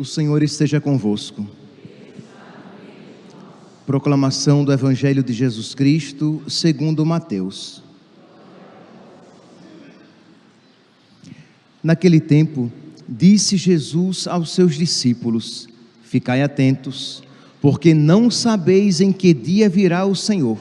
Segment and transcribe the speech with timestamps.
[0.00, 1.46] O Senhor esteja convosco.
[3.84, 7.82] Proclamação do Evangelho de Jesus Cristo, segundo Mateus.
[11.84, 12.72] Naquele tempo,
[13.06, 15.68] disse Jesus aos seus discípulos:
[16.02, 17.22] Ficai atentos,
[17.60, 20.56] porque não sabeis em que dia virá o Senhor.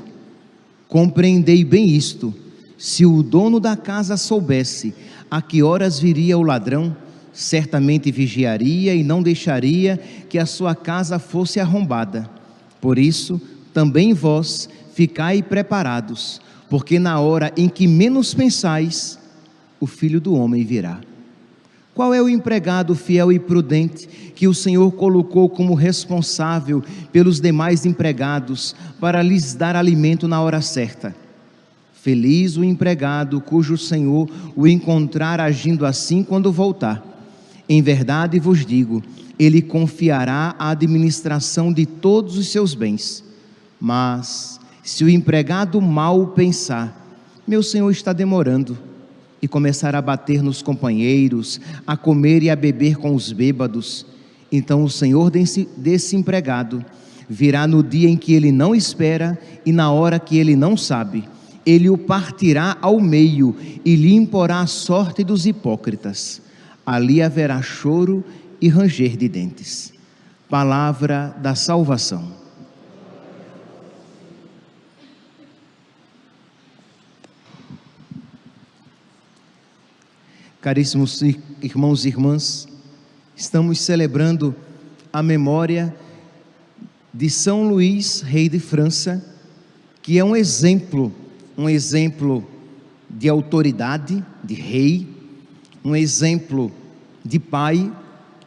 [0.89, 2.35] Compreendei bem isto:
[2.77, 4.93] se o dono da casa soubesse
[5.31, 6.93] a que horas viria o ladrão,
[7.33, 12.29] certamente vigiaria e não deixaria que a sua casa fosse arrombada.
[12.81, 13.41] Por isso,
[13.73, 19.19] também vós ficai preparados, porque na hora em que menos pensais,
[19.79, 20.99] o filho do homem virá.
[21.93, 27.85] Qual é o empregado fiel e prudente que o Senhor colocou como responsável pelos demais
[27.85, 31.13] empregados para lhes dar alimento na hora certa?
[31.93, 37.03] Feliz o empregado cujo Senhor o encontrar agindo assim quando voltar.
[37.69, 39.03] Em verdade vos digo,
[39.37, 43.23] ele confiará a administração de todos os seus bens.
[43.79, 46.95] Mas, se o empregado mal pensar,
[47.47, 48.75] meu senhor está demorando,
[49.41, 54.05] e começar a bater nos companheiros, a comer e a beber com os bêbados,
[54.51, 56.83] então o senhor desse, desse empregado
[57.29, 61.23] virá no dia em que ele não espera e na hora que ele não sabe.
[61.65, 66.41] Ele o partirá ao meio e lhe imporá a sorte dos hipócritas.
[66.91, 68.25] Ali haverá choro
[68.59, 69.93] e ranger de dentes.
[70.49, 72.33] Palavra da salvação.
[80.59, 81.21] Caríssimos
[81.61, 82.67] irmãos e irmãs,
[83.35, 84.55] estamos celebrando
[85.13, 85.95] a memória
[87.13, 89.23] de São Luís, rei de França,
[90.01, 91.13] que é um exemplo,
[91.55, 92.43] um exemplo
[93.07, 95.07] de autoridade, de rei,
[95.85, 96.78] um exemplo
[97.23, 97.89] de pai,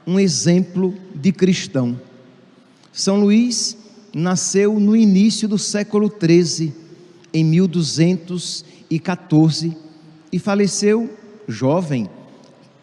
[0.07, 1.99] um exemplo de cristão.
[2.93, 3.77] São Luís
[4.15, 6.75] nasceu no início do século XIII,
[7.33, 9.75] em 1214,
[10.31, 11.19] e faleceu
[11.49, 12.11] jovem,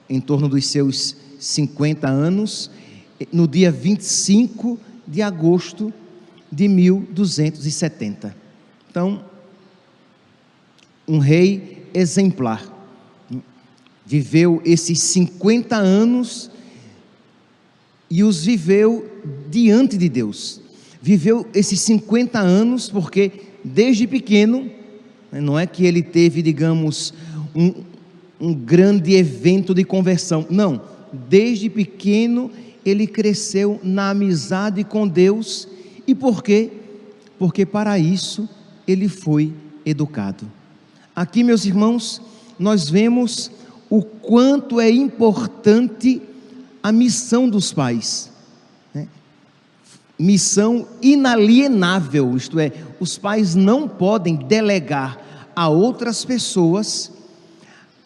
[0.10, 2.72] em torno dos seus 50 anos,
[3.32, 5.94] no dia 25 de agosto
[6.52, 8.36] de 1270.
[8.90, 9.24] Então,
[11.08, 12.79] um rei exemplar.
[14.09, 16.50] Viveu esses 50 anos
[18.09, 19.08] e os viveu
[19.52, 20.59] diante de Deus.
[21.00, 23.31] Viveu esses 50 anos porque
[23.64, 24.68] desde pequeno,
[25.31, 27.14] né, não é que ele teve, digamos,
[27.56, 27.84] um,
[28.42, 30.81] um grande evento de conversão, não,
[31.30, 32.50] desde pequeno
[32.84, 35.68] ele cresceu na amizade com Deus
[36.08, 36.72] e por quê?
[37.38, 38.50] Porque para isso
[38.88, 39.53] ele foi
[39.86, 40.52] educado.
[41.16, 42.19] Aqui, meus irmãos,
[42.58, 43.52] nós vemos
[43.90, 46.22] o quanto é importante
[46.82, 48.32] a missão dos pais.
[48.94, 49.08] Né?
[50.18, 57.12] Missão inalienável, isto é, os pais não podem delegar a outras pessoas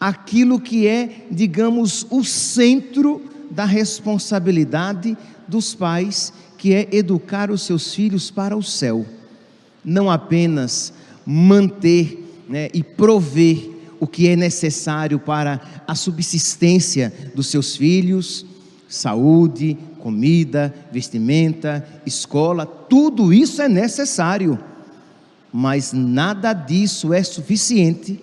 [0.00, 7.94] aquilo que é, digamos, o centro da responsabilidade dos pais, que é educar os seus
[7.94, 9.06] filhos para o céu.
[9.84, 10.92] Não apenas
[11.24, 18.44] manter né, e prover o que é necessário para a subsistência dos seus filhos,
[18.88, 24.58] saúde, comida, vestimenta, escola, tudo isso é necessário,
[25.52, 28.20] mas nada disso é suficiente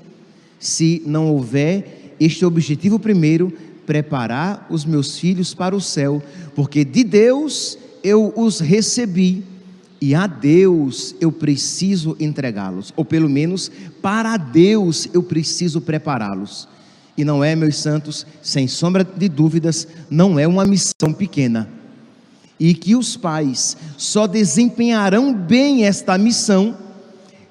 [0.59, 3.51] se não houver este objetivo primeiro,
[3.85, 6.21] preparar os meus filhos para o céu,
[6.55, 9.43] porque de Deus eu os recebi
[10.01, 16.67] e a Deus eu preciso entregá-los, ou pelo menos para Deus eu preciso prepará-los.
[17.15, 21.69] E não é, meus santos, sem sombra de dúvidas, não é uma missão pequena.
[22.59, 26.75] E que os pais só desempenharão bem esta missão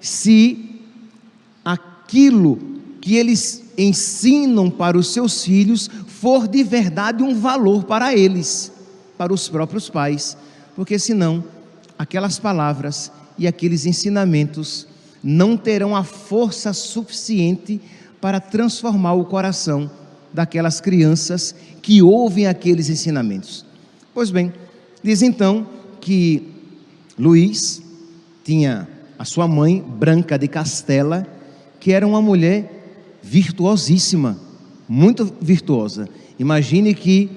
[0.00, 0.80] se
[1.64, 2.58] aquilo
[3.00, 8.72] que eles ensinam para os seus filhos for de verdade um valor para eles,
[9.16, 10.36] para os próprios pais,
[10.74, 11.44] porque senão
[12.00, 14.86] aquelas palavras e aqueles ensinamentos
[15.22, 17.78] não terão a força suficiente
[18.18, 19.90] para transformar o coração
[20.32, 23.66] daquelas crianças que ouvem aqueles ensinamentos.
[24.14, 24.50] Pois bem,
[25.02, 25.66] diz então
[26.00, 26.48] que
[27.18, 27.82] Luís
[28.42, 28.88] tinha
[29.18, 31.26] a sua mãe, Branca de Castela,
[31.78, 34.38] que era uma mulher virtuosíssima,
[34.88, 36.08] muito virtuosa.
[36.38, 37.30] Imagine que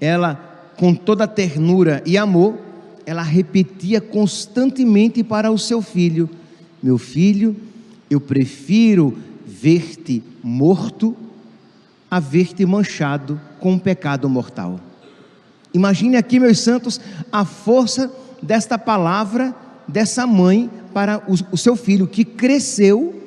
[0.00, 0.36] ela,
[0.78, 2.63] com toda ternura e amor,
[3.06, 6.28] ela repetia constantemente para o seu filho:
[6.82, 7.56] Meu filho,
[8.10, 9.16] eu prefiro
[9.46, 11.16] ver-te morto
[12.10, 14.78] a ver-te manchado com um pecado mortal.
[15.72, 17.00] Imagine aqui, meus santos,
[17.32, 19.54] a força desta palavra
[19.88, 23.22] dessa mãe para o, o seu filho que cresceu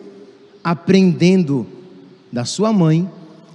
[0.64, 1.68] aprendendo
[2.32, 3.10] da sua mãe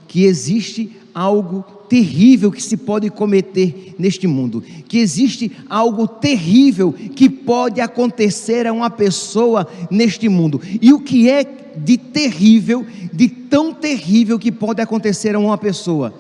[0.07, 7.29] que existe algo terrível que se pode cometer neste mundo, que existe algo terrível que
[7.29, 10.59] pode acontecer a uma pessoa neste mundo.
[10.81, 11.45] E o que é
[11.77, 16.15] de terrível, de tão terrível que pode acontecer a uma pessoa?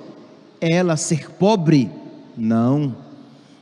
[0.60, 1.88] Ela ser pobre?
[2.36, 2.94] Não.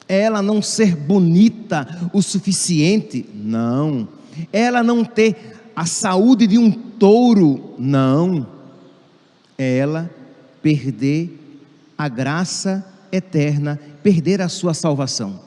[0.08, 3.24] Ela não ser bonita o suficiente?
[3.32, 4.08] Não.
[4.52, 5.36] Ela não ter
[5.76, 7.72] a saúde de um touro?
[7.78, 8.48] Não.
[9.56, 10.10] Ela
[10.60, 11.39] perder
[12.00, 12.82] a graça
[13.12, 15.38] eterna, perder a sua salvação.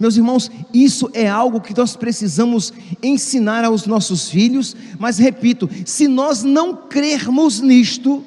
[0.00, 6.08] Meus irmãos, isso é algo que nós precisamos ensinar aos nossos filhos, mas repito, se
[6.08, 8.24] nós não crermos nisto,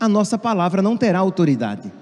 [0.00, 1.92] a nossa palavra não terá autoridade.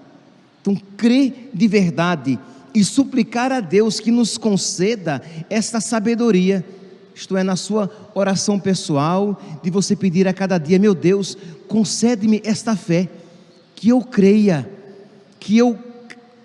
[0.63, 2.39] Então, crer de verdade
[2.75, 6.65] e suplicar a Deus que nos conceda esta sabedoria,
[7.15, 11.37] isto é, na sua oração pessoal, de você pedir a cada dia: meu Deus,
[11.69, 13.07] concede-me esta fé,
[13.75, 14.73] que eu creia
[15.45, 15.79] que eu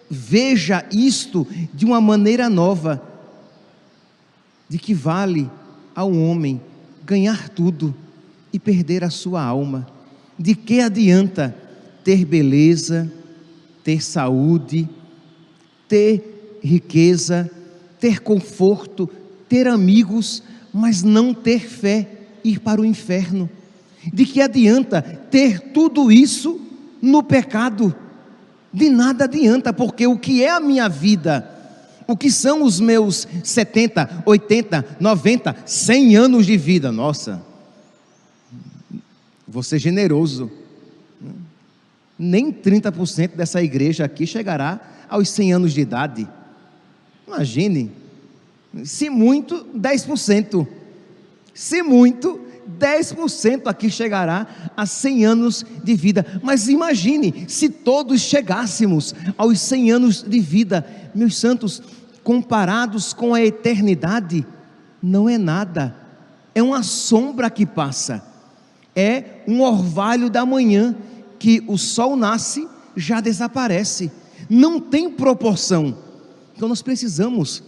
[0.10, 3.02] veja isto de uma maneira nova,
[4.68, 5.50] de que vale
[5.96, 6.60] ao homem
[7.06, 7.96] ganhar tudo
[8.52, 9.88] e perder a sua alma.
[10.38, 11.56] De que adianta
[12.04, 13.10] ter beleza,
[13.86, 14.90] ter saúde,
[15.88, 17.50] ter riqueza,
[18.02, 19.10] ter conforto,
[19.48, 20.44] ter amigos,
[20.74, 22.06] mas não ter fé,
[22.44, 23.50] ir para o inferno?
[24.14, 26.60] De que adianta ter tudo isso
[27.02, 27.96] no pecado?
[28.72, 31.50] De nada adianta, porque o que é a minha vida,
[32.08, 37.42] o que são os meus 70, 80, 90, 100 anos de vida, nossa,
[39.48, 40.52] vou ser generoso,
[42.18, 44.80] nem 30% dessa igreja aqui chegará
[45.10, 46.28] aos 100 anos de idade,
[47.28, 47.92] imagine,
[48.84, 50.68] se muito, 10%,
[51.54, 52.40] se muito,
[52.78, 56.26] 10% aqui chegará a 100 anos de vida.
[56.44, 60.86] Mas imagine se todos chegássemos aos 100 anos de vida,
[61.16, 61.82] meus santos,
[62.24, 64.46] comparados com a eternidade,
[65.02, 65.96] não é nada,
[66.54, 68.24] é uma sombra que passa,
[68.96, 70.96] é um orvalho da manhã
[71.40, 74.12] que o sol nasce, já desaparece,
[74.50, 75.98] não tem proporção.
[76.56, 77.64] Então nós precisamos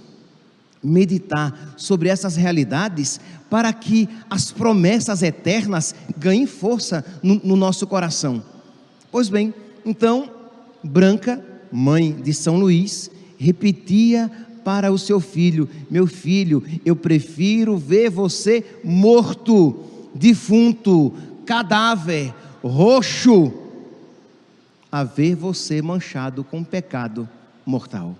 [0.83, 3.19] meditar sobre essas realidades
[3.49, 8.43] para que as promessas eternas ganhem força no, no, nosso coração.
[9.11, 9.53] Pois bem,
[9.85, 10.29] então,
[10.83, 14.31] Branca, mãe de São Luís, repetia
[14.63, 19.83] para o seu filho: Meu filho, eu prefiro ver você morto,
[20.15, 21.13] defunto,
[21.45, 23.53] cadáver, roxo,
[24.91, 27.27] a ver você manchado com pecado
[27.65, 28.15] mortal.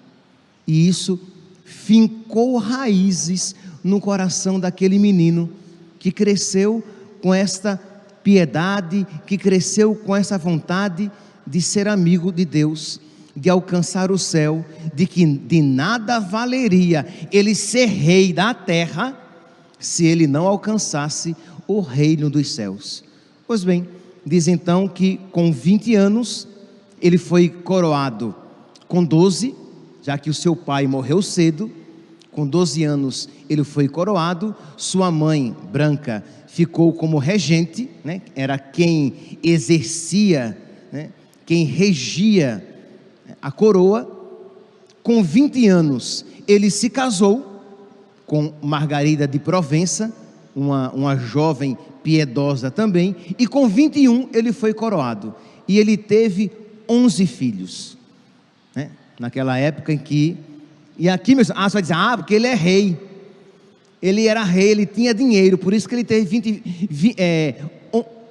[0.68, 1.20] E isso
[1.72, 5.50] fincou raízes no coração daquele menino
[5.98, 6.84] que cresceu
[7.22, 7.82] com esta
[8.22, 11.10] piedade, que cresceu com essa vontade
[11.48, 13.00] de ser amigo de Deus,
[13.36, 19.18] de alcançar o céu, de que de nada valeria ele ser rei da terra
[19.80, 21.36] se ele não alcançasse
[21.68, 23.04] o reino dos céus.
[23.48, 23.88] Pois bem,
[24.26, 26.48] diz então que com 20 anos
[27.02, 28.36] ele foi coroado
[28.88, 29.61] com 12
[30.02, 31.72] já que o seu pai morreu cedo,
[32.32, 38.22] com 12 anos ele foi coroado, sua mãe, Branca, ficou como regente, né?
[38.36, 40.58] era quem exercia,
[40.92, 41.10] né?
[41.46, 42.66] quem regia
[43.42, 44.20] a coroa.
[45.04, 47.62] Com 20 anos ele se casou
[48.26, 50.14] com Margarida de Provença,
[50.56, 55.36] uma, uma jovem piedosa também, e com 21 ele foi coroado.
[55.68, 56.52] E ele teve
[56.88, 58.01] 11 filhos
[59.22, 60.36] naquela época em que.
[60.98, 62.98] E aqui, meus, ah, você vai dizer, ah, porque ele é rei.
[64.02, 67.56] Ele era rei, ele tinha dinheiro, por isso que ele teve 20, 20 é,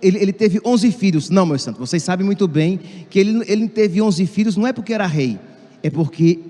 [0.03, 1.31] ele, ele, teve 11 filhos.
[1.31, 4.73] Não, meu santo, vocês sabem muito bem que ele, ele teve 11 filhos não é
[4.73, 5.39] porque era rei,
[5.81, 6.41] é porque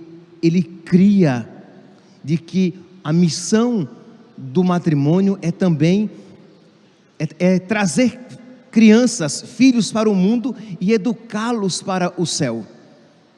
[0.42, 1.46] ele cria
[2.24, 3.86] de que a missão
[4.38, 6.08] do matrimônio é também
[7.18, 8.18] é, é trazer
[8.70, 12.64] crianças, filhos para o mundo e educá-los para o céu.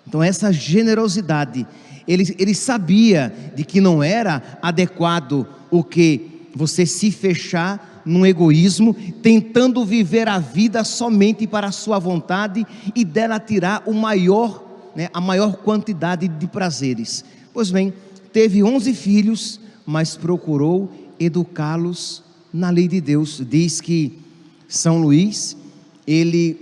[0.07, 1.67] Então, essa generosidade,
[2.07, 8.95] ele, ele sabia de que não era adequado o que você se fechar num egoísmo,
[9.23, 15.09] tentando viver a vida somente para a sua vontade e dela tirar o maior, né,
[15.15, 17.25] a maior quantidade de prazeres.
[17.55, 17.93] Pois bem,
[18.33, 23.41] teve 11 filhos, mas procurou educá-los na lei de Deus.
[23.49, 24.19] Diz que
[24.69, 25.57] São Luís,
[26.07, 26.61] ele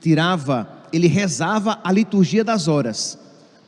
[0.00, 3.18] tirava ele rezava a liturgia das horas,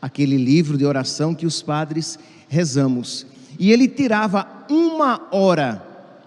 [0.01, 3.27] aquele livro de oração que os padres rezamos.
[3.59, 5.85] E ele tirava uma hora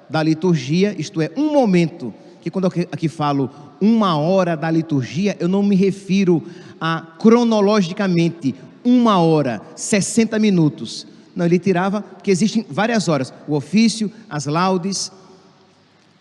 [0.10, 3.50] da liturgia, isto é, um momento, que quando eu aqui falo
[3.80, 6.42] uma hora da liturgia, eu não me refiro
[6.80, 11.06] a cronologicamente uma hora, 60 minutos.
[11.36, 15.12] Não, ele tirava, porque existem várias horas: o ofício, as laudes,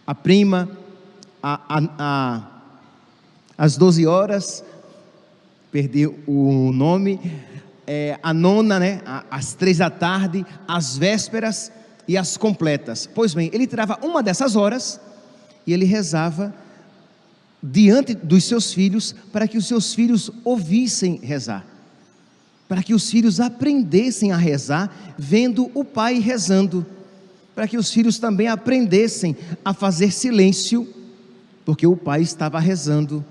[0.06, 0.68] a prima,
[1.42, 2.42] a, a, a,
[3.56, 4.64] as 12 horas,
[5.72, 7.20] perdi o nome,
[7.86, 11.70] é, a nona, né, às três da tarde, as vésperas
[12.08, 13.08] e as completas.
[13.12, 15.00] Pois bem, ele tirava uma dessas horas
[15.66, 16.54] e ele rezava
[17.62, 21.64] diante dos seus filhos para que os seus filhos ouvissem rezar.
[22.68, 26.84] Para que os filhos aprendessem a rezar vendo o pai rezando.
[27.54, 30.86] Para que os filhos também aprendessem a fazer silêncio,
[31.64, 33.24] porque o pai estava rezando.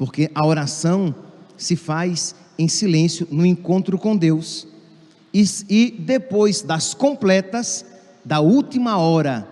[0.00, 1.14] Porque a oração
[1.58, 4.66] se faz em silêncio no encontro com Deus.
[5.32, 7.84] E, e depois das completas,
[8.24, 9.46] da última hora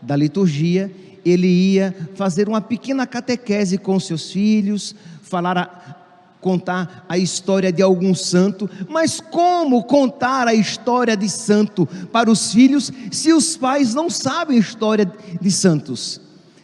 [0.00, 0.90] da liturgia,
[1.24, 4.92] ele ia fazer uma pequena catequese com seus filhos,
[5.22, 5.94] falar a,
[6.40, 12.52] contar a história de algum santo, mas como contar a história de santo para os
[12.52, 15.08] filhos se os pais não sabem a história
[15.40, 16.21] de santos?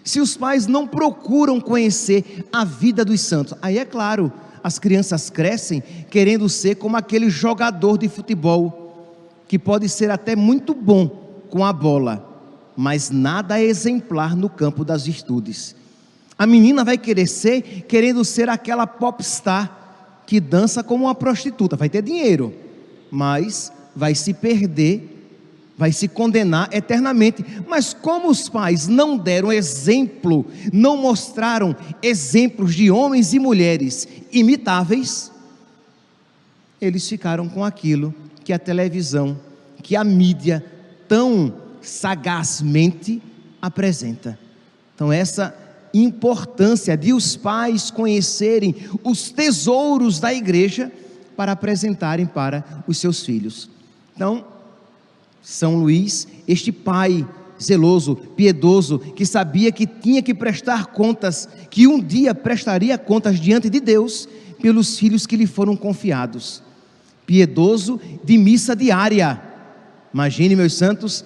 [0.09, 3.53] Se os pais não procuram conhecer a vida dos santos?
[3.61, 4.33] Aí é claro,
[4.65, 10.73] as crianças crescem querendo ser como aquele jogador de futebol, que pode ser até muito
[10.73, 11.09] bom
[11.51, 12.27] com a bola,
[12.75, 15.77] mas nada é exemplar no campo das virtudes.
[16.39, 21.91] A menina vai querer ser querendo ser aquela popstar que dança como uma prostituta, vai
[21.91, 22.55] ter dinheiro,
[23.11, 25.18] mas vai se perder
[25.79, 27.45] vai se condenar eternamente.
[27.69, 35.31] Mas como os pais não deram exemplo, não mostraram exemplos de homens e mulheres imitáveis,
[36.81, 38.13] eles ficaram com aquilo
[38.45, 39.39] que a televisão,
[39.83, 40.65] que a mídia
[41.07, 43.23] tão sagazmente
[43.63, 44.39] apresenta.
[44.95, 45.55] Então, essa
[45.95, 50.93] importância de os pais conhecerem os tesouros da igreja
[51.37, 53.71] para apresentarem para os seus filhos.
[54.15, 54.45] Então,
[55.51, 57.27] são Luís, este pai
[57.59, 63.71] zeloso, piedoso, que sabia que tinha que prestar contas, que um dia prestaria contas diante
[63.71, 64.29] de Deus
[64.61, 66.63] pelos filhos que lhe foram confiados.
[67.25, 69.41] Piedoso de missa diária.
[70.13, 71.25] Imagine, meus santos,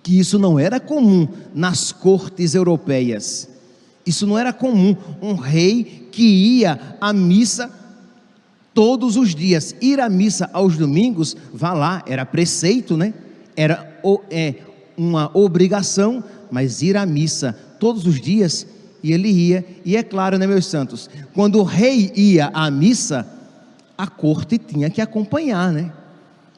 [0.00, 3.48] que isso não era comum nas cortes europeias.
[4.06, 4.96] Isso não era comum.
[5.20, 7.68] Um rei que ia à missa
[8.72, 9.74] todos os dias.
[9.82, 13.12] Ir à missa aos domingos, vá lá, era preceito, né?
[13.56, 14.54] Era é,
[14.96, 18.66] uma obrigação, mas ir à missa todos os dias,
[19.02, 23.26] e ele ia, e é claro, né, meus santos, quando o rei ia à missa,
[23.96, 25.92] a corte tinha que acompanhar, né?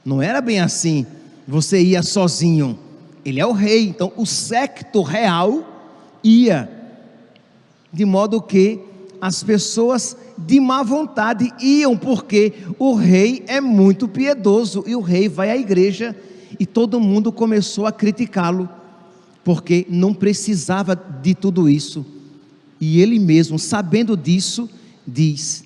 [0.05, 1.05] Não era bem assim,
[1.47, 2.79] você ia sozinho,
[3.25, 5.65] ele é o rei, então o secto real
[6.23, 6.71] ia,
[7.93, 8.81] de modo que
[9.21, 15.29] as pessoas de má vontade iam, porque o rei é muito piedoso e o rei
[15.29, 16.15] vai à igreja
[16.59, 18.69] e todo mundo começou a criticá-lo,
[19.45, 22.05] porque não precisava de tudo isso.
[22.81, 24.69] E ele mesmo, sabendo disso,
[25.07, 25.65] diz: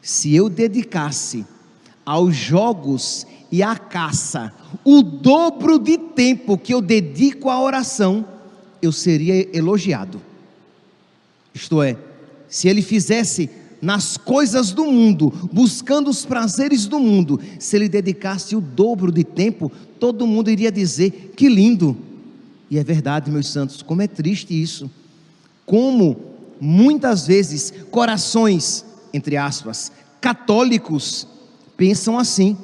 [0.00, 1.44] se eu dedicasse
[2.04, 4.52] aos jogos e à caça
[4.84, 8.26] o dobro de tempo que eu dedico à oração,
[8.82, 10.20] eu seria elogiado.
[11.54, 11.96] Isto é,
[12.48, 13.48] se ele fizesse
[13.80, 19.22] nas coisas do mundo, buscando os prazeres do mundo, se ele dedicasse o dobro de
[19.22, 19.70] tempo,
[20.04, 21.96] todo mundo iria dizer: que lindo.
[22.70, 24.90] E é verdade, meus santos, como é triste isso.
[25.64, 26.20] Como
[26.60, 28.84] muitas vezes corações,
[29.14, 31.26] entre aspas, católicos,
[31.74, 32.54] pensam assim.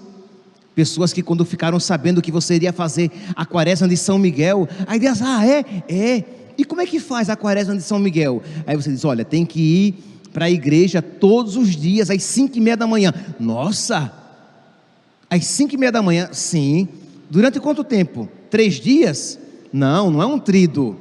[0.74, 4.98] Pessoas que quando ficaram sabendo que você iria fazer a quaresma de São Miguel, aí
[4.98, 5.64] diz, ah, é?
[5.88, 6.24] É.
[6.58, 8.42] E como é que faz a quaresma de São Miguel?
[8.66, 9.94] Aí você diz, olha, tem que ir
[10.30, 13.14] para a igreja todos os dias, às cinco e meia da manhã.
[13.38, 14.12] Nossa!
[15.30, 16.86] Às cinco e meia da manhã, sim.
[17.30, 18.28] Durante quanto tempo?
[18.50, 19.38] Três dias?
[19.72, 20.96] Não, não é um trido.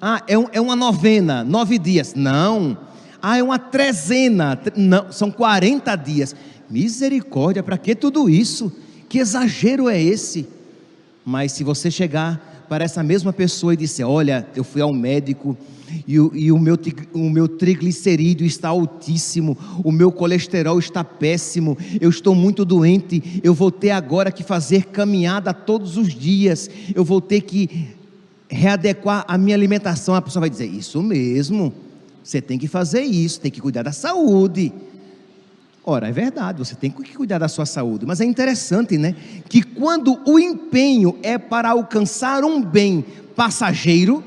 [0.00, 2.14] Ah, é, um, é uma novena, nove dias.
[2.14, 2.76] Não.
[3.22, 4.60] Ah, é uma trezena.
[4.76, 6.34] Não, são 40 dias.
[6.68, 8.72] Misericórdia, para que tudo isso?
[9.08, 10.48] Que exagero é esse?
[11.24, 15.56] Mas se você chegar para essa mesma pessoa e disser: Olha, eu fui ao médico
[16.06, 16.78] e, o, e o, meu,
[17.14, 23.54] o meu triglicerídeo está altíssimo, o meu colesterol está péssimo, eu estou muito doente, eu
[23.54, 27.88] vou ter agora que fazer caminhada todos os dias, eu vou ter que
[28.48, 30.14] readequar a minha alimentação.
[30.14, 31.72] A pessoa vai dizer: Isso mesmo,
[32.22, 34.72] você tem que fazer isso, tem que cuidar da saúde.
[35.90, 39.16] Ora, é verdade, você tem que cuidar da sua saúde, mas é interessante, né?
[39.48, 43.02] Que quando o empenho é para alcançar um bem
[43.34, 44.22] passageiro,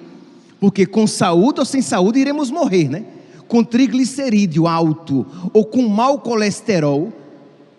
[0.59, 3.03] porque com saúde ou sem saúde iremos morrer, né?
[3.47, 7.13] Com triglicerídeo alto ou com mau colesterol,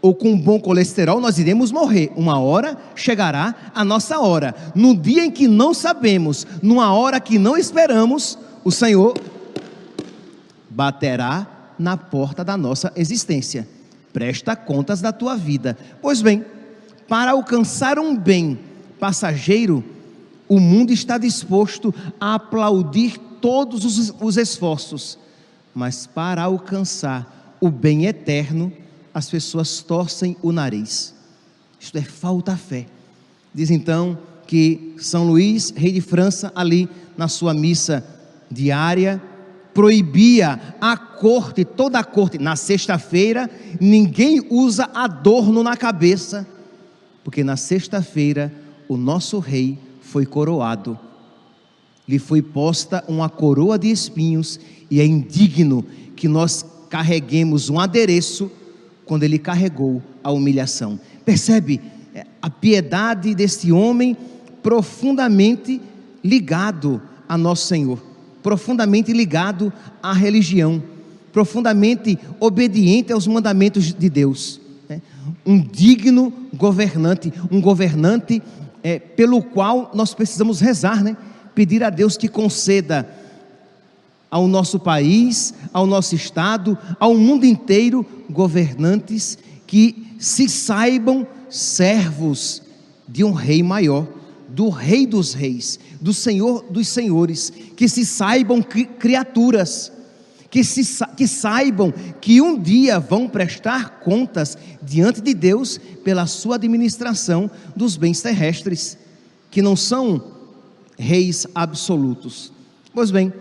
[0.00, 2.12] ou com bom colesterol, nós iremos morrer.
[2.14, 4.54] Uma hora chegará a nossa hora.
[4.76, 9.14] No dia em que não sabemos, numa hora que não esperamos, o Senhor
[10.70, 13.69] baterá na porta da nossa existência.
[14.12, 15.76] Presta contas da tua vida.
[16.00, 16.45] Pois bem,
[17.09, 18.59] para alcançar um bem
[18.99, 19.85] passageiro,
[20.49, 25.19] o mundo está disposto a aplaudir todos os, os esforços,
[25.75, 28.73] mas para alcançar o bem eterno,
[29.14, 31.14] as pessoas torcem o nariz.
[31.81, 32.87] Isto é falta fé.
[33.55, 38.05] Diz então que São Luís, rei de França, ali na sua missa
[38.50, 39.21] diária,
[39.75, 43.50] proibia a corte, toda a corte, na sexta-feira,
[43.81, 46.47] ninguém usa adorno na cabeça,
[47.25, 48.52] porque na sexta-feira
[48.88, 50.99] o nosso rei foi coroado.
[52.07, 54.61] Lhe foi posta uma coroa de espinhos,
[54.91, 58.50] e é indigno que nós carreguemos um adereço
[59.07, 61.00] quando ele carregou a humilhação.
[61.25, 61.81] Percebe
[62.14, 64.17] é, a piedade desse homem
[64.62, 65.81] profundamente
[66.23, 68.02] ligado a nosso Senhor,
[68.42, 69.72] profundamente ligado
[70.02, 70.82] à religião,
[71.32, 74.61] profundamente obediente aos mandamentos de Deus.
[74.88, 75.00] Né?
[75.46, 78.42] Um digno governante, um governante
[78.82, 81.16] é, pelo qual nós precisamos rezar, né?
[81.54, 83.08] pedir a Deus que conceda
[84.30, 92.62] ao nosso país, ao nosso estado, ao mundo inteiro, governantes que se saibam servos
[93.06, 94.08] de um rei maior,
[94.49, 99.93] do rei dos reis, do senhor dos senhores, que se saibam criaturas,
[100.50, 100.82] que, se,
[101.17, 107.97] que saibam que um dia vão prestar contas diante de Deus pela sua administração dos
[107.97, 108.99] bens terrestres,
[109.49, 110.32] que não são
[110.99, 112.52] reis absolutos.
[112.93, 113.32] Pois bem,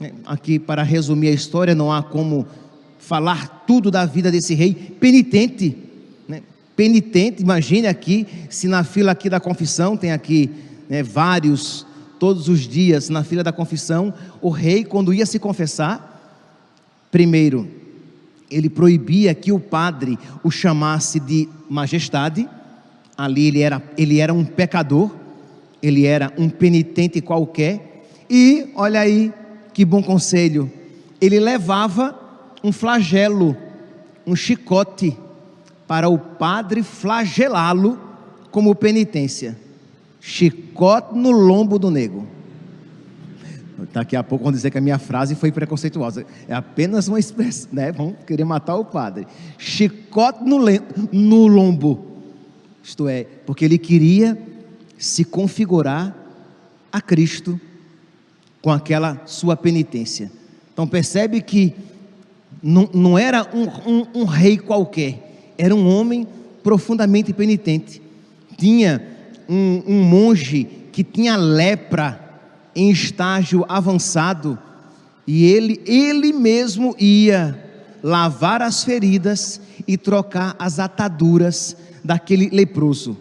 [0.00, 2.44] né, aqui para resumir a história, não há como
[2.98, 5.78] falar tudo da vida desse rei penitente,
[6.28, 6.42] né?
[6.74, 7.40] penitente.
[7.40, 10.50] Imagine aqui se na fila aqui da confissão tem aqui
[10.88, 11.86] né, vários
[12.20, 16.20] todos os dias na fila da confissão, o rei quando ia se confessar,
[17.10, 17.80] primeiro
[18.50, 22.48] ele proibia que o padre o chamasse de majestade.
[23.16, 25.10] Ali ele era ele era um pecador,
[25.82, 28.04] ele era um penitente qualquer.
[28.28, 29.32] E olha aí
[29.72, 30.70] que bom conselho.
[31.20, 32.18] Ele levava
[32.62, 33.56] um flagelo,
[34.26, 35.16] um chicote,
[35.86, 37.98] para o padre flagelá-lo
[38.50, 39.56] como penitência.
[40.20, 42.26] Chicote no lombo do nego.
[43.92, 46.26] Daqui a pouco vão dizer que a minha frase foi preconceituosa.
[46.46, 47.90] É apenas uma expressão, né?
[47.90, 49.26] Vão querer matar o padre.
[49.56, 50.58] Chicote no,
[51.12, 52.06] no lombo.
[52.82, 54.38] Isto é, porque ele queria
[54.98, 56.14] se configurar
[56.92, 57.58] a Cristo
[58.60, 60.30] com aquela sua penitência.
[60.72, 61.74] Então percebe que
[62.62, 66.26] não, não era um, um, um rei qualquer, era um homem
[66.62, 68.02] profundamente penitente.
[68.56, 69.02] Tinha
[69.50, 72.20] um, um monge que tinha lepra
[72.74, 74.56] em estágio avançado
[75.26, 77.58] e ele, ele mesmo ia
[78.02, 83.16] lavar as feridas e trocar as ataduras daquele leproso.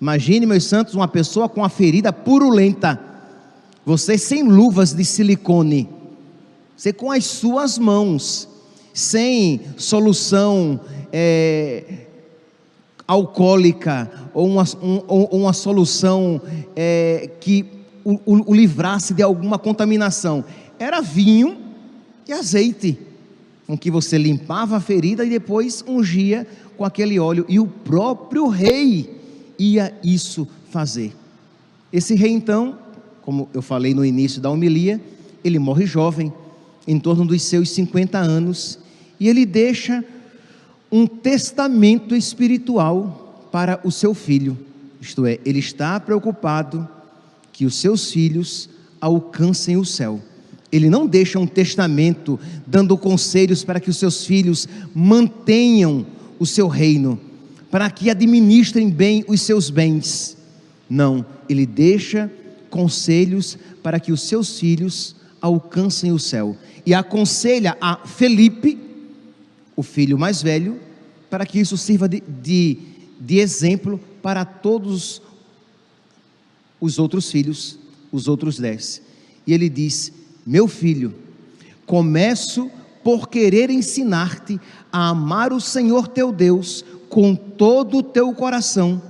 [0.00, 3.00] Imagine, meus santos, uma pessoa com a ferida purulenta
[3.84, 5.88] você sem luvas de silicone,
[6.76, 8.48] você com as suas mãos,
[8.92, 10.80] sem solução
[11.12, 12.05] é,
[13.06, 14.98] alcoólica ou uma, um,
[15.30, 16.40] uma solução
[16.74, 17.64] é, que
[18.04, 20.44] o, o, o livrasse de alguma contaminação.
[20.78, 21.56] Era vinho
[22.28, 22.98] e azeite,
[23.66, 28.48] com que você limpava a ferida e depois ungia com aquele óleo, e o próprio
[28.48, 29.18] rei
[29.58, 31.16] ia isso fazer.
[31.90, 32.78] Esse rei então
[33.26, 35.00] como eu falei no início da homilia,
[35.42, 36.32] ele morre jovem,
[36.86, 38.78] em torno dos seus 50 anos,
[39.18, 40.04] e ele deixa
[40.90, 44.56] um testamento espiritual para o seu filho.
[45.00, 46.88] Isto é, ele está preocupado
[47.52, 48.68] que os seus filhos
[49.00, 50.20] alcancem o céu.
[50.70, 56.04] Ele não deixa um testamento dando conselhos para que os seus filhos mantenham
[56.38, 57.18] o seu reino,
[57.70, 60.36] para que administrem bem os seus bens.
[60.88, 62.30] Não, ele deixa
[62.68, 66.56] conselhos para que os seus filhos alcancem o céu.
[66.84, 68.78] E aconselha a Felipe,
[69.76, 70.80] o filho mais velho,
[71.28, 72.78] para que isso sirva de, de,
[73.20, 75.20] de exemplo para todos
[76.80, 77.78] os outros filhos,
[78.10, 79.02] os outros dez.
[79.46, 80.12] E ele diz:
[80.46, 81.14] Meu filho,
[81.84, 82.70] começo
[83.04, 84.58] por querer ensinar-te
[84.90, 89.00] a amar o Senhor teu Deus com todo o teu coração,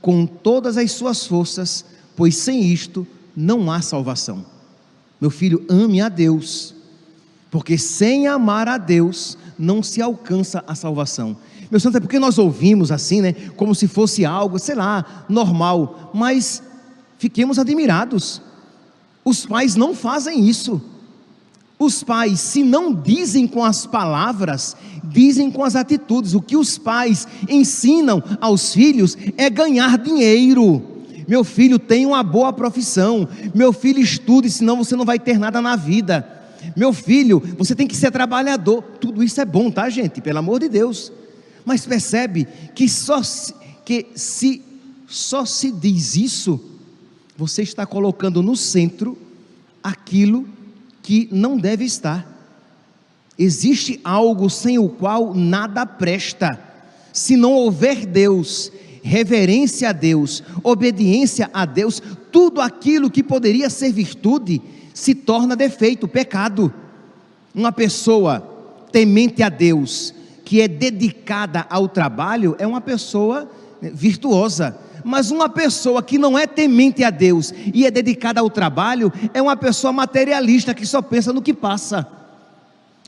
[0.00, 1.84] com todas as suas forças,
[2.16, 4.44] pois sem isto não há salvação.
[5.20, 6.73] Meu filho, ame a Deus,
[7.54, 11.36] porque sem amar a Deus não se alcança a salvação.
[11.70, 13.32] Meu santo, é porque nós ouvimos assim, né?
[13.56, 16.60] Como se fosse algo, sei lá, normal, mas
[17.16, 18.42] fiquemos admirados.
[19.24, 20.82] Os pais não fazem isso.
[21.78, 26.34] Os pais, se não dizem com as palavras, dizem com as atitudes.
[26.34, 30.82] O que os pais ensinam aos filhos é ganhar dinheiro.
[31.28, 33.28] Meu filho tem uma boa profissão.
[33.54, 36.34] Meu filho estude, senão você não vai ter nada na vida.
[36.76, 38.82] Meu filho, você tem que ser trabalhador.
[39.00, 40.20] Tudo isso é bom, tá, gente?
[40.20, 41.12] Pelo amor de Deus.
[41.64, 44.62] Mas percebe que só se, que se
[45.06, 46.60] só se diz isso,
[47.36, 49.16] você está colocando no centro
[49.82, 50.48] aquilo
[51.02, 52.26] que não deve estar.
[53.38, 56.58] Existe algo sem o qual nada presta.
[57.12, 58.72] Se não houver Deus,
[59.04, 64.62] reverência a Deus, obediência a Deus, tudo aquilo que poderia ser virtude
[64.94, 66.72] se torna defeito, pecado.
[67.54, 68.40] Uma pessoa
[68.90, 73.46] temente a Deus, que é dedicada ao trabalho, é uma pessoa
[73.82, 74.74] virtuosa.
[75.04, 79.42] Mas uma pessoa que não é temente a Deus e é dedicada ao trabalho, é
[79.42, 82.08] uma pessoa materialista que só pensa no que passa.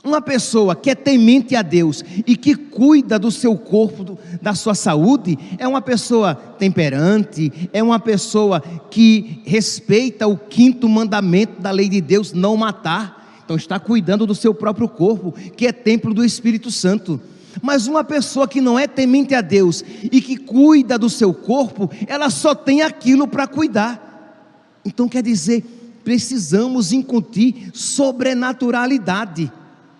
[0.03, 4.75] Uma pessoa que é temente a Deus e que cuida do seu corpo, da sua
[4.75, 11.89] saúde, é uma pessoa temperante, é uma pessoa que respeita o quinto mandamento da lei
[11.89, 13.41] de Deus, não matar.
[13.43, 17.19] Então está cuidando do seu próprio corpo, que é templo do Espírito Santo.
[17.61, 21.89] Mas uma pessoa que não é temente a Deus e que cuida do seu corpo,
[22.05, 24.79] ela só tem aquilo para cuidar.
[24.85, 25.65] Então quer dizer,
[26.03, 29.51] precisamos incutir sobrenaturalidade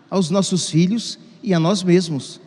[0.09, 2.39] aos nossos filhos e a nós mesmos.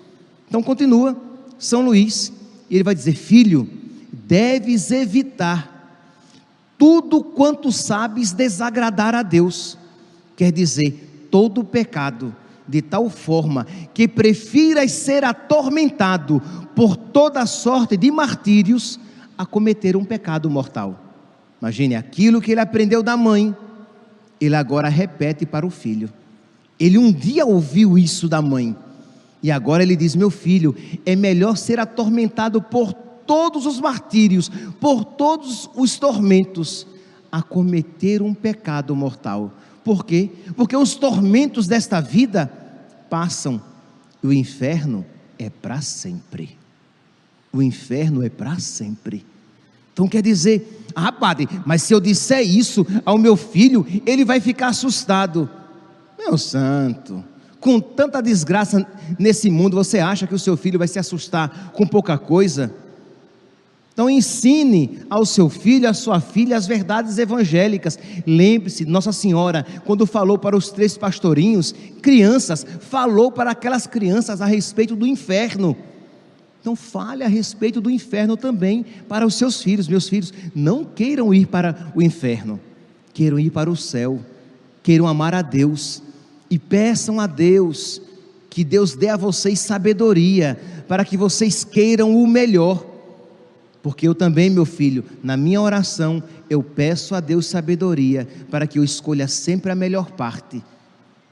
[0.49, 1.17] Então continua
[1.59, 2.33] São Luís,
[2.69, 3.69] e ele vai dizer: Filho,
[4.13, 5.81] deves evitar
[6.79, 9.77] tudo quanto sabes desagradar a Deus.
[10.37, 12.35] Quer dizer, todo pecado
[12.67, 16.41] de tal forma que prefiras ser atormentado
[16.75, 18.99] por toda sorte de martírios
[19.37, 20.99] a cometer um pecado mortal.
[21.61, 23.55] Imagine aquilo que ele aprendeu da mãe,
[24.41, 26.11] ele agora repete para o filho.
[26.81, 28.75] Ele um dia ouviu isso da mãe,
[29.43, 35.05] e agora ele diz: Meu filho, é melhor ser atormentado por todos os martírios, por
[35.05, 36.87] todos os tormentos,
[37.31, 39.53] a cometer um pecado mortal.
[39.85, 40.31] Por quê?
[40.57, 42.51] Porque os tormentos desta vida
[43.09, 43.61] passam.
[44.23, 45.05] O inferno
[45.39, 46.59] é para sempre.
[47.53, 49.25] O inferno é para sempre.
[49.93, 54.41] Então quer dizer, ah, padre, mas se eu disser isso ao meu filho, ele vai
[54.41, 55.49] ficar assustado.
[56.21, 57.25] Meu santo,
[57.59, 58.87] com tanta desgraça
[59.19, 62.75] nesse mundo, você acha que o seu filho vai se assustar com pouca coisa?
[63.95, 67.99] Então ensine ao seu filho, à sua filha, as verdades evangélicas.
[68.27, 74.47] Lembre-se, Nossa Senhora, quando falou para os três pastorinhos, crianças, falou para aquelas crianças a
[74.47, 75.75] respeito do inferno.
[76.61, 79.89] Então fale a respeito do inferno também para os seus filhos.
[79.89, 82.61] Meus filhos, não queiram ir para o inferno,
[83.15, 84.21] queiram ir para o céu,
[84.83, 86.03] queiram amar a Deus
[86.51, 88.03] e peçam a Deus
[88.51, 92.91] que Deus dê a vocês sabedoria para que vocês queiram o melhor
[93.83, 98.79] porque eu também, meu filho, na minha oração, eu peço a Deus sabedoria para que
[98.79, 100.63] eu escolha sempre a melhor parte.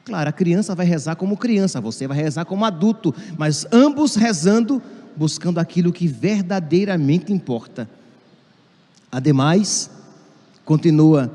[0.05, 4.81] Claro, a criança vai rezar como criança, você vai rezar como adulto, mas ambos rezando,
[5.15, 7.89] buscando aquilo que verdadeiramente importa.
[9.13, 9.91] Ademais,
[10.65, 11.31] continua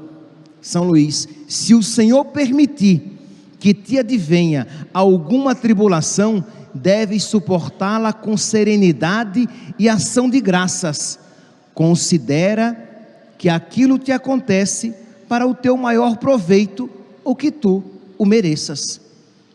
[0.60, 3.20] São Luís: se o Senhor permitir
[3.64, 9.48] que te advenha alguma tribulação, deves suportá-la com serenidade
[9.80, 11.18] e ação de graças.
[11.74, 12.78] Considera
[13.38, 14.94] que aquilo te acontece
[15.30, 16.90] para o teu maior proveito
[17.24, 17.82] ou que tu
[18.18, 19.00] o mereças.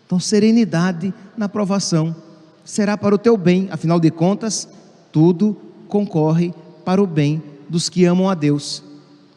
[0.07, 2.17] Então, serenidade na provação
[2.65, 4.67] será para o teu bem, afinal de contas,
[5.13, 5.55] tudo
[5.87, 8.83] concorre para o bem dos que amam a Deus,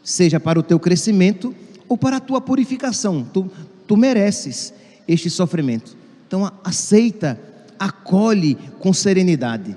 [0.01, 1.53] seja para o teu crescimento
[1.89, 3.27] ou para a tua purificação.
[3.34, 3.51] Tu,
[3.91, 4.73] tu mereces
[5.06, 5.97] este sofrimento.
[6.25, 7.38] Então, aceita
[7.77, 9.75] acolhe com serenidade.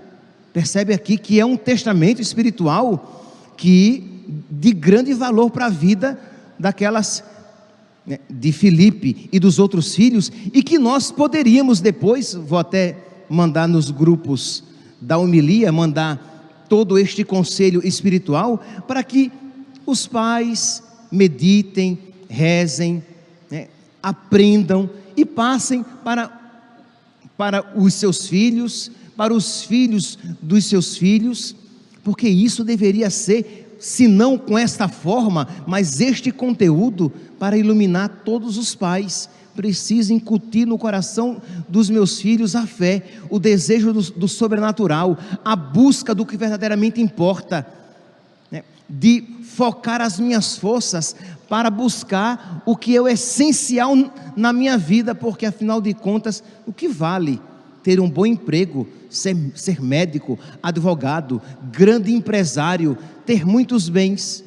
[0.52, 6.16] Percebe aqui que é um testamento espiritual que de grande valor para a vida
[6.56, 7.24] daquelas
[8.06, 12.96] né, de Filipe e dos outros filhos e que nós poderíamos depois, vou até
[13.28, 14.62] mandar nos grupos
[15.00, 19.32] da homilia, mandar todo este conselho espiritual para que
[19.84, 21.98] os pais meditem,
[22.28, 23.02] rezem,
[24.04, 26.44] aprendam e passem para
[27.36, 31.54] para os seus filhos, para os filhos dos seus filhos,
[32.02, 38.56] porque isso deveria ser, se não com esta forma, mas este conteúdo para iluminar todos
[38.56, 39.28] os pais.
[39.54, 45.54] Preciso incutir no coração dos meus filhos a fé, o desejo do, do sobrenatural, a
[45.54, 47.66] busca do que verdadeiramente importa,
[48.50, 48.64] né?
[48.88, 49.22] de
[49.54, 51.14] focar as minhas forças
[51.48, 53.94] para buscar o que é o essencial
[54.36, 57.40] na minha vida, porque afinal de contas, o que vale
[57.82, 61.40] ter um bom emprego, ser, ser médico, advogado,
[61.70, 64.42] grande empresário, ter muitos bens,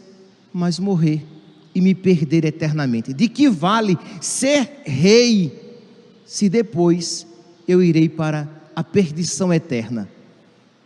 [0.51, 1.25] mas morrer
[1.73, 3.13] e me perder eternamente?
[3.13, 5.77] De que vale ser rei
[6.25, 7.25] se depois
[7.67, 10.16] eu irei para a perdição eterna?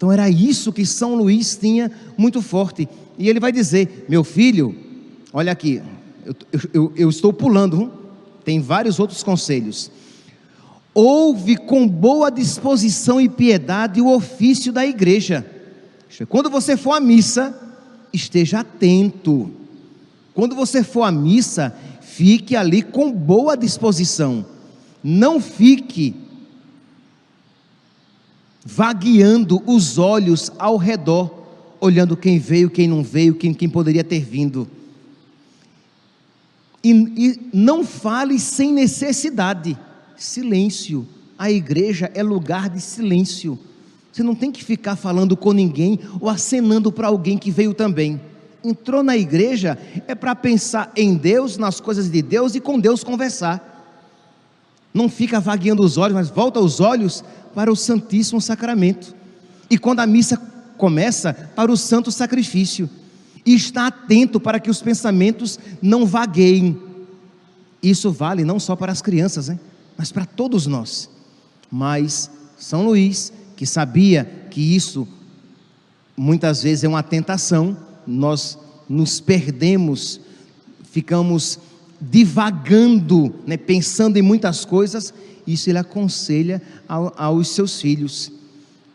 [0.02, 2.90] Então era isso que São Luís tinha muito forte.
[3.20, 4.76] E ele vai dizer: Meu filho,
[5.32, 5.80] olha aqui,
[6.26, 6.36] eu,
[6.74, 7.94] eu, eu estou pulando,
[8.44, 9.92] tem vários outros conselhos.
[10.92, 15.46] Ouve com boa disposição e piedade o ofício da igreja.
[16.28, 17.56] Quando você for à missa,
[18.12, 19.52] esteja atento.
[20.34, 24.48] Quando você for à missa, fique ali com boa disposição.
[25.04, 26.16] Não fique
[28.65, 31.32] vagueando os olhos ao redor,
[31.80, 34.67] olhando quem veio, quem não veio, quem, quem poderia ter vindo.
[36.84, 39.78] E, e não fale sem necessidade.
[40.15, 41.08] Silêncio.
[41.38, 43.58] A igreja é lugar de silêncio.
[44.12, 48.21] Você não tem que ficar falando com ninguém ou acenando para alguém que veio também.
[48.63, 53.04] Entrou na igreja é para pensar em Deus, nas coisas de Deus e com Deus
[53.04, 53.71] conversar.
[54.94, 57.24] Não fica vagueando os olhos, mas volta os olhos
[57.54, 59.16] para o Santíssimo Sacramento.
[59.70, 60.38] E quando a missa
[60.82, 62.90] começa, para o santo sacrifício
[63.46, 66.76] e está atento para que os pensamentos não vagueiem.
[67.84, 69.60] Isso vale não só para as crianças, hein?
[69.96, 71.08] mas para todos nós.
[71.70, 75.08] Mas São Luís, que sabia que isso
[76.18, 78.58] muitas vezes é uma tentação, nós
[78.90, 80.20] nos perdemos,
[80.84, 81.60] ficamos
[82.02, 85.14] divagando, né, pensando em muitas coisas,
[85.46, 88.32] isso ele aconselha ao, aos seus filhos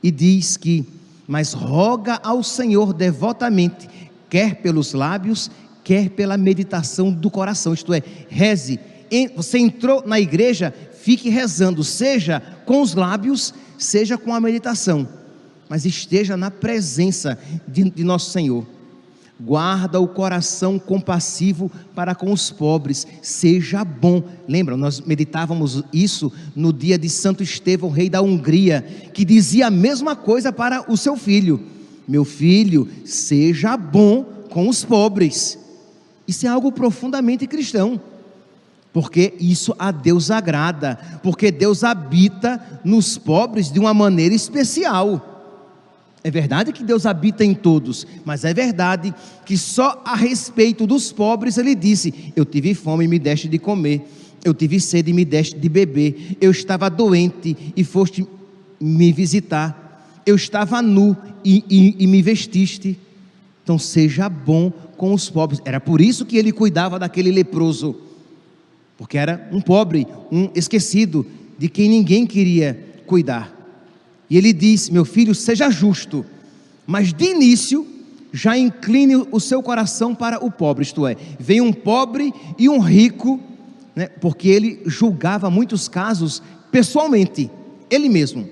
[0.02, 0.84] e diz que,
[1.26, 3.88] mas roga ao Senhor devotamente
[4.28, 5.50] quer pelos lábios,
[5.84, 7.72] quer pela meditação do coração.
[7.72, 8.78] Isto é, reze.
[9.36, 15.08] Você entrou na igreja, fique rezando, seja com os lábios, seja com a meditação,
[15.68, 17.38] mas esteja na presença
[17.68, 18.66] de, de nosso Senhor.
[19.38, 24.22] Guarda o coração compassivo para com os pobres, seja bom.
[24.48, 29.70] Lembra, nós meditávamos isso no dia de Santo Estevão, rei da Hungria, que dizia a
[29.70, 35.58] mesma coisa para o seu filho meu filho, seja bom com os pobres.
[36.26, 38.00] Isso é algo profundamente cristão,
[38.92, 45.35] porque isso a Deus agrada, porque Deus habita nos pobres de uma maneira especial.
[46.26, 51.12] É verdade que Deus habita em todos, mas é verdade que só a respeito dos
[51.12, 54.02] pobres ele disse: Eu tive fome e me deste de comer,
[54.44, 58.26] eu tive sede e me deste de beber, eu estava doente e foste
[58.80, 59.86] me visitar
[60.26, 62.98] eu estava nu e, e, e me vestiste.
[63.62, 65.62] Então seja bom com os pobres.
[65.64, 67.96] Era por isso que ele cuidava daquele leproso,
[68.98, 71.24] porque era um pobre, um esquecido,
[71.56, 73.55] de quem ninguém queria cuidar.
[74.28, 76.24] E ele disse: Meu filho, seja justo,
[76.86, 77.86] mas de início
[78.32, 82.78] já incline o seu coração para o pobre, isto é, vem um pobre e um
[82.78, 83.40] rico,
[83.94, 87.50] né, porque ele julgava muitos casos pessoalmente,
[87.88, 88.46] ele mesmo.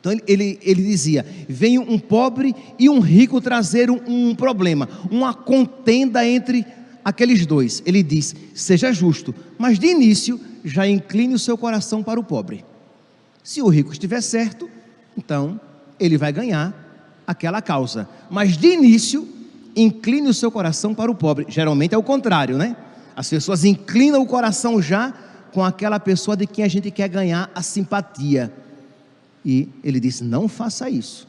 [0.00, 4.88] Então ele, ele, ele dizia: vem um pobre e um rico trazer um, um problema,
[5.10, 6.66] uma contenda entre
[7.04, 7.82] aqueles dois.
[7.86, 12.64] Ele diz: seja justo, mas de início já incline o seu coração para o pobre.
[13.42, 14.68] Se o rico estiver certo,
[15.18, 15.60] então
[15.98, 16.72] ele vai ganhar
[17.26, 18.08] aquela causa.
[18.30, 19.28] Mas de início,
[19.74, 21.44] incline o seu coração para o pobre.
[21.48, 22.76] Geralmente é o contrário, né?
[23.16, 25.12] As pessoas inclinam o coração já
[25.52, 28.52] com aquela pessoa de quem a gente quer ganhar a simpatia.
[29.44, 31.26] E ele disse: Não faça isso.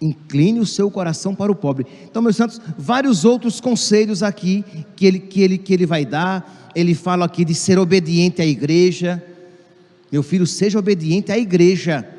[0.00, 1.86] Incline o seu coração para o pobre.
[2.04, 4.64] Então, meus santos, vários outros conselhos aqui
[4.96, 6.70] que ele, que ele, que ele vai dar.
[6.74, 9.22] Ele fala aqui de ser obediente à igreja.
[10.10, 12.15] Meu filho, seja obediente à igreja.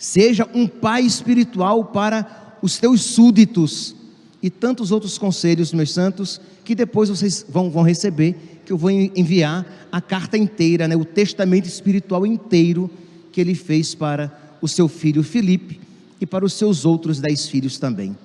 [0.00, 3.94] Seja um pai espiritual para os teus súditos.
[4.42, 8.90] E tantos outros conselhos, meus santos, que depois vocês vão, vão receber, que eu vou
[8.90, 12.90] enviar a carta inteira, né, o testamento espiritual inteiro
[13.30, 14.32] que ele fez para
[14.62, 15.78] o seu filho Filipe
[16.18, 18.16] e para os seus outros dez filhos também.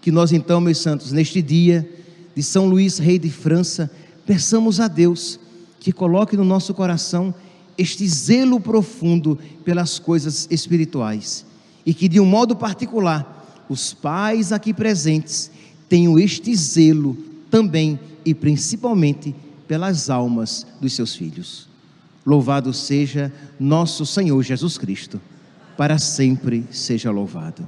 [0.00, 1.86] Que nós então, meus santos, neste dia
[2.34, 3.90] de São Luís, rei de França,
[4.24, 5.38] peçamos a Deus
[5.78, 7.34] que coloque no nosso coração
[7.78, 11.46] este zelo profundo pelas coisas espirituais
[11.86, 15.50] e que, de um modo particular, os pais aqui presentes
[15.88, 17.16] tenham este zelo
[17.50, 19.34] também e principalmente
[19.66, 21.68] pelas almas dos seus filhos.
[22.26, 25.20] Louvado seja nosso Senhor Jesus Cristo,
[25.76, 27.66] para sempre seja louvado.